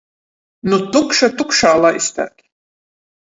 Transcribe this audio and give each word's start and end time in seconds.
Nu 0.71 0.79
tukša 0.95 1.29
tukšā 1.41 1.73
laisteit. 1.83 2.41